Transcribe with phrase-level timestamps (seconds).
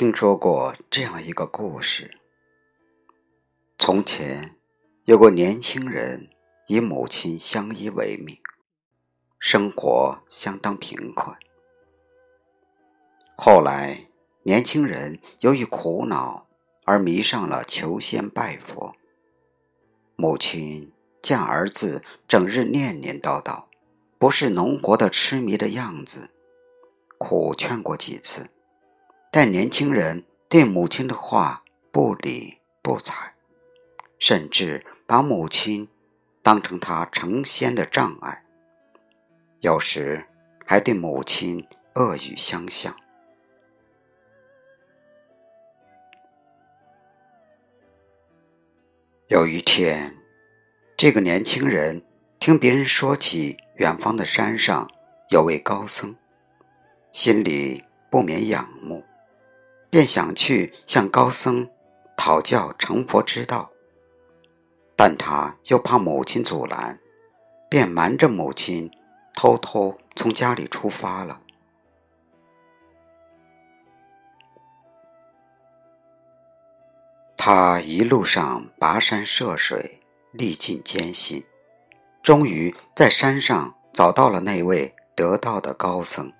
[0.00, 2.16] 听说过这样一个故事：
[3.76, 4.56] 从前
[5.04, 6.30] 有个年轻人，
[6.68, 8.38] 与母亲相依为命，
[9.38, 11.36] 生活相当贫困。
[13.36, 14.06] 后来，
[14.44, 16.48] 年轻人由于苦恼
[16.86, 18.94] 而迷上了求仙拜佛。
[20.16, 23.64] 母亲见儿子整日念念叨叨，
[24.18, 26.30] 不是农活的痴迷的样子，
[27.18, 28.48] 苦劝过几次，
[29.32, 31.62] 但年轻人对母亲的话
[31.92, 33.34] 不理不睬，
[34.18, 35.88] 甚至把母亲
[36.42, 38.44] 当成他成仙的障碍，
[39.60, 40.26] 有时
[40.66, 42.96] 还对母亲恶语相向。
[49.28, 50.16] 有一天，
[50.96, 52.02] 这个年轻人
[52.40, 54.90] 听别人说起远方的山上
[55.28, 56.16] 有位高僧，
[57.12, 59.04] 心里不免仰慕，
[59.90, 61.68] 便想去向高僧
[62.16, 63.70] 讨教成佛之道。
[64.96, 66.98] 但他又怕母亲阻拦，
[67.68, 68.90] 便瞒着母亲，
[69.34, 71.40] 偷偷从家里出发了。
[77.36, 80.02] 他一路上跋山涉水，
[80.32, 81.42] 历尽艰辛，
[82.22, 86.30] 终于在山上找到了那位得道的高僧。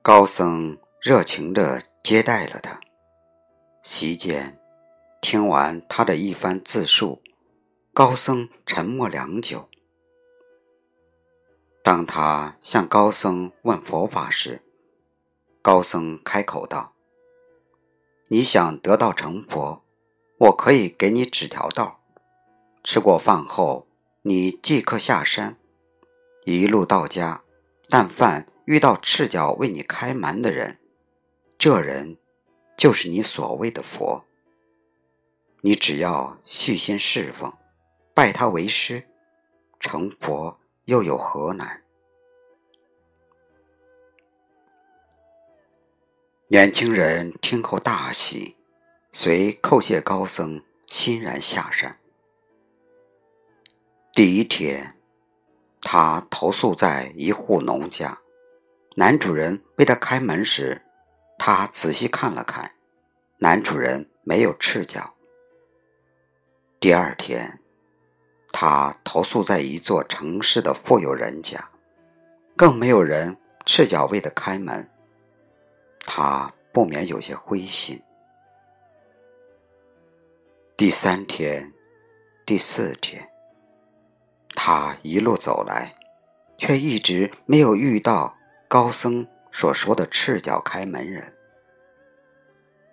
[0.00, 2.78] 高僧热情地接待了他。
[3.82, 4.56] 席间，
[5.20, 7.20] 听完他的一番自述，
[7.92, 9.68] 高僧沉默良久。
[11.82, 14.62] 当他向高僧问佛法时，
[15.60, 16.92] 高僧开口道。
[18.28, 19.82] 你想得道成佛，
[20.38, 22.00] 我可以给你指条道。
[22.84, 23.88] 吃过饭后，
[24.22, 25.56] 你即刻下山，
[26.44, 27.42] 一路到家。
[27.88, 30.78] 但凡遇到赤脚为你开门的人，
[31.62, 32.18] 这人
[32.76, 34.24] 就是你所谓的佛。
[35.60, 37.52] 你只要虚心侍奉，
[38.12, 39.06] 拜他为师，
[39.78, 41.84] 成佛又有何难？
[46.48, 48.56] 年轻人听后大喜，
[49.12, 51.96] 随叩谢高僧，欣然下山。
[54.12, 54.98] 第一天，
[55.80, 58.20] 他投宿在一户农家，
[58.96, 60.82] 男主人为他开门时，
[61.44, 62.70] 他仔细看了看，
[63.38, 65.12] 男主人没有赤脚。
[66.78, 67.58] 第二天，
[68.52, 71.68] 他投宿在一座城市的富有人家，
[72.56, 73.36] 更没有人
[73.66, 74.88] 赤脚为他开门。
[76.02, 78.00] 他不免有些灰心。
[80.76, 81.72] 第三天、
[82.46, 83.28] 第四天，
[84.54, 85.92] 他一路走来，
[86.56, 88.36] 却一直没有遇到
[88.68, 91.32] 高僧所说的赤脚开门人。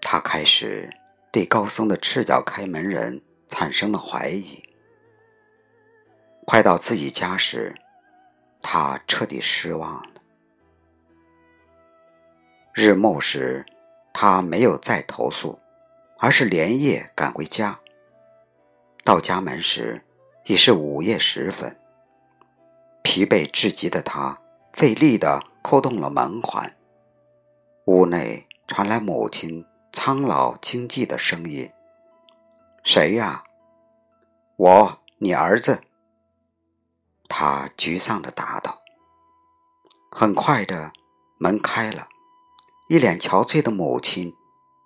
[0.02, 0.90] 他开始
[1.32, 4.62] 对高僧的赤脚开门人产生了怀疑。
[6.46, 7.74] 快到自己家时，
[8.62, 10.10] 他彻底失望了。
[12.74, 13.66] 日暮时，
[14.14, 15.60] 他没有再投宿，
[16.18, 17.80] 而是连夜赶回家。
[19.04, 20.02] 到家门时，
[20.46, 21.76] 已是午夜时分。
[23.04, 24.40] 疲惫至极的他
[24.74, 26.76] 费力的扣动了门环。
[27.86, 31.72] 屋内传来母亲苍老惊悸的声音
[32.84, 33.44] ：“谁呀
[34.58, 35.82] ？”“我，你儿子。”
[37.28, 38.82] 他沮丧地答道。
[40.12, 40.92] 很快的，
[41.38, 42.08] 门开了。
[42.90, 44.34] 一脸憔悴的母亲，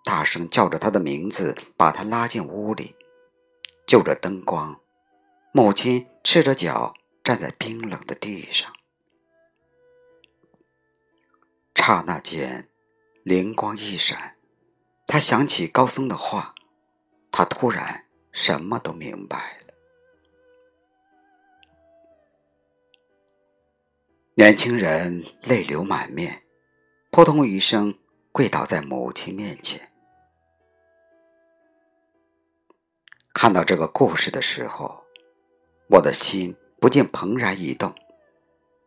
[0.03, 2.95] 大声叫着他的名字，把他拉进屋里。
[3.87, 4.79] 就着灯光，
[5.53, 6.93] 母亲赤着脚
[7.23, 8.73] 站在冰冷的地上。
[11.85, 12.69] 刹那间，
[13.23, 14.37] 灵光一闪，
[15.05, 16.55] 他想起高僧的话，
[17.29, 19.73] 他突然什么都明白了。
[24.35, 26.43] 年轻人泪流满面。
[27.11, 27.99] 扑通一声，
[28.31, 29.91] 跪倒在母亲面前。
[33.33, 35.03] 看到这个故事的时候，
[35.89, 37.93] 我的心不禁怦然一动。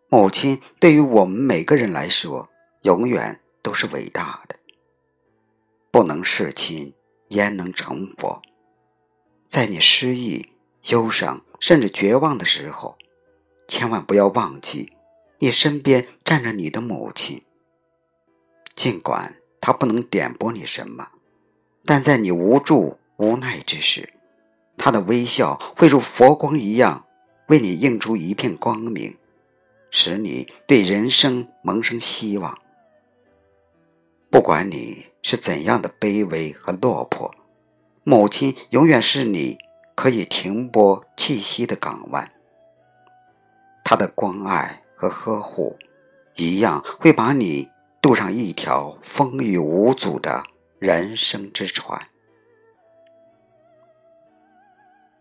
[0.08, 2.48] 母亲对于我们每个人来说，
[2.86, 4.54] 永远都是伟大的。
[5.90, 6.94] 不能侍亲，
[7.30, 8.40] 焉能成佛？
[9.48, 10.50] 在你失意、
[10.90, 12.96] 忧伤，甚至绝望的时候，
[13.66, 14.92] 千万不要忘记，
[15.40, 17.42] 你身边站着你的母亲。
[18.76, 21.08] 尽管他不能点拨你什么，
[21.84, 24.12] 但在你无助无奈之时，
[24.78, 27.04] 他的微笑会如佛光一样，
[27.48, 29.16] 为你映出一片光明，
[29.90, 32.56] 使你对人生萌生希望。
[34.30, 37.34] 不管你是怎样的卑微和落魄，
[38.04, 39.56] 母亲永远是你
[39.94, 42.30] 可以停泊气息的港湾。
[43.84, 45.78] 她的关爱和呵护，
[46.34, 47.70] 一样会把你
[48.02, 50.44] 渡上一条风雨无阻的
[50.78, 52.08] 人生之船。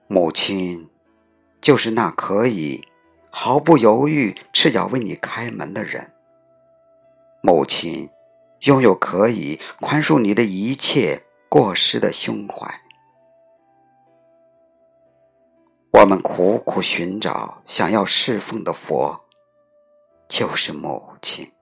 [0.07, 0.89] 母亲，
[1.61, 2.83] 就是那可以
[3.29, 6.11] 毫不犹豫赤脚为你开门的人。
[7.41, 8.09] 母亲，
[8.61, 12.81] 拥有可以宽恕你的一切过失的胸怀。
[15.91, 19.25] 我们苦苦寻找、想要侍奉的佛，
[20.27, 21.54] 就是母亲。